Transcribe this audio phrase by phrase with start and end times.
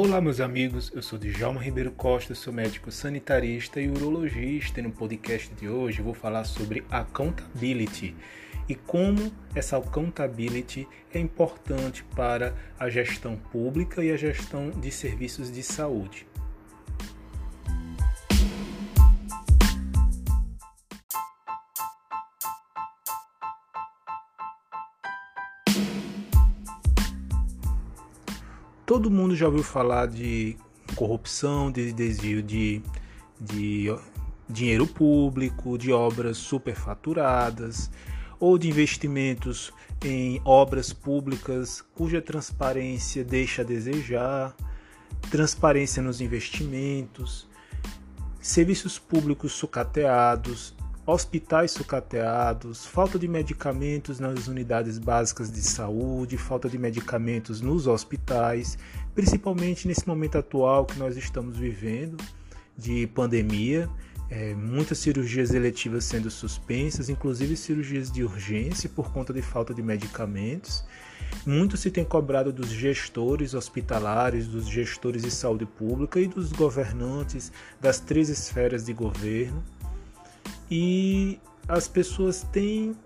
[0.00, 0.92] Olá, meus amigos.
[0.94, 4.78] Eu sou Djalma Ribeiro Costa, sou médico sanitarista e urologista.
[4.78, 8.14] E no podcast de hoje vou falar sobre accountability
[8.68, 15.50] e como essa accountability é importante para a gestão pública e a gestão de serviços
[15.50, 16.28] de saúde.
[28.88, 30.56] Todo mundo já ouviu falar de
[30.96, 32.80] corrupção, de desvio de,
[33.38, 33.94] de
[34.48, 37.90] dinheiro público, de obras superfaturadas
[38.40, 39.70] ou de investimentos
[40.02, 44.56] em obras públicas cuja transparência deixa a desejar,
[45.30, 47.46] transparência nos investimentos,
[48.40, 50.74] serviços públicos sucateados,
[51.08, 58.76] hospitais sucateados, falta de medicamentos nas unidades básicas de saúde, falta de medicamentos nos hospitais,
[59.14, 62.18] principalmente nesse momento atual que nós estamos vivendo
[62.76, 63.88] de pandemia,
[64.28, 69.82] é, muitas cirurgias eletivas sendo suspensas, inclusive cirurgias de urgência por conta de falta de
[69.82, 70.84] medicamentos.
[71.46, 77.50] Muito se tem cobrado dos gestores hospitalares, dos gestores de saúde pública e dos governantes
[77.80, 79.64] das três esferas de governo
[80.70, 82.96] e as pessoas têm,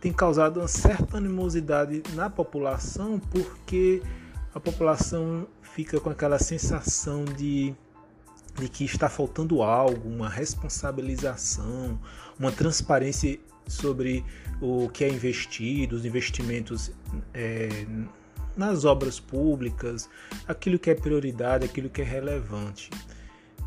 [0.00, 4.02] têm causado uma certa animosidade na população porque
[4.54, 7.74] a população fica com aquela sensação de,
[8.58, 12.00] de que está faltando algo, uma responsabilização,
[12.38, 14.24] uma transparência sobre
[14.60, 16.92] o que é investido, os investimentos
[17.34, 17.86] é,
[18.56, 20.08] nas obras públicas,
[20.48, 22.90] aquilo que é prioridade, aquilo que é relevante.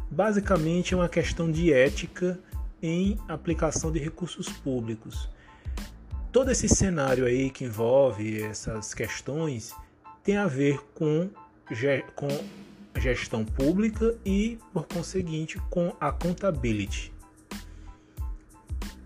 [0.10, 2.40] Basicamente é uma questão de ética
[2.81, 5.30] em aplicação de recursos públicos.
[6.31, 9.73] Todo esse cenário aí que envolve essas questões
[10.23, 11.30] tem a ver com,
[12.15, 12.27] com
[12.99, 17.11] gestão pública e, por conseguinte, com a contabilidade.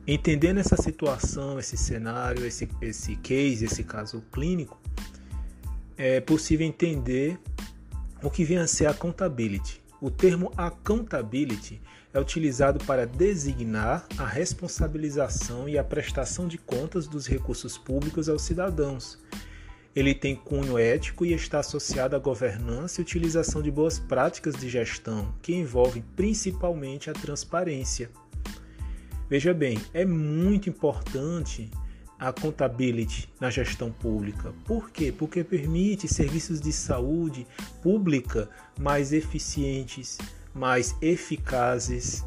[0.06, 4.78] Entendendo essa situação, esse cenário, esse, esse case, esse caso clínico,
[5.96, 7.40] é possível entender
[8.22, 9.83] o que vem a ser a contabilidade.
[10.04, 11.82] O termo accountability
[12.14, 18.42] é utilizado para designar a responsabilização e a prestação de contas dos recursos públicos aos
[18.42, 19.18] cidadãos.
[19.96, 24.68] Ele tem cunho ético e está associado à governança e utilização de boas práticas de
[24.68, 28.12] gestão, que envolvem principalmente a transparência.
[29.30, 31.72] Veja bem, é muito importante
[32.24, 34.54] a contabilidade na gestão pública.
[34.64, 35.12] Por quê?
[35.12, 37.46] Porque permite serviços de saúde
[37.82, 40.18] pública mais eficientes,
[40.56, 42.24] mais eficazes,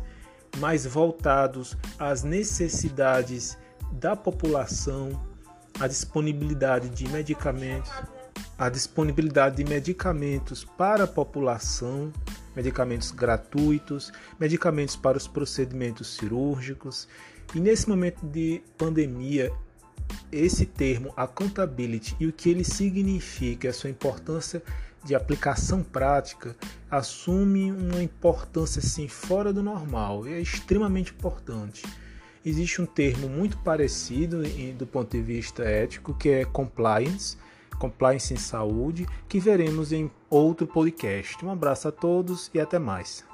[0.59, 3.57] mais voltados às necessidades
[3.93, 5.19] da população,
[5.81, 7.91] a disponibilidade de medicamentos,
[8.59, 12.13] a disponibilidade de medicamentos para a população,
[12.55, 17.09] medicamentos gratuitos, medicamentos para os procedimentos cirúrgicos.
[17.55, 19.51] E nesse momento de pandemia,
[20.31, 24.63] esse termo accountability e o que ele significa, a sua importância
[25.05, 26.57] de aplicação prática,
[26.91, 31.87] assume uma importância assim fora do normal e é extremamente importante.
[32.45, 34.43] Existe um termo muito parecido
[34.77, 37.37] do ponto de vista ético que é compliance,
[37.79, 41.45] compliance em saúde, que veremos em outro podcast.
[41.45, 43.25] Um abraço a todos e até mais.